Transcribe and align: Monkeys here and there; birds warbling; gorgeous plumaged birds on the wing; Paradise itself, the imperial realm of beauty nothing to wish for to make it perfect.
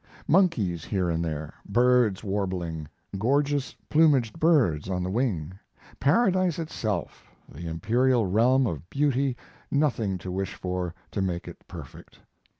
Monkeys 0.27 0.83
here 0.83 1.11
and 1.11 1.23
there; 1.23 1.53
birds 1.63 2.23
warbling; 2.23 2.87
gorgeous 3.19 3.75
plumaged 3.87 4.39
birds 4.39 4.89
on 4.89 5.03
the 5.03 5.11
wing; 5.11 5.53
Paradise 5.99 6.57
itself, 6.57 7.27
the 7.47 7.67
imperial 7.67 8.25
realm 8.25 8.65
of 8.65 8.89
beauty 8.89 9.37
nothing 9.69 10.17
to 10.17 10.31
wish 10.31 10.55
for 10.55 10.95
to 11.11 11.21
make 11.21 11.47
it 11.47 11.67
perfect. 11.67 12.17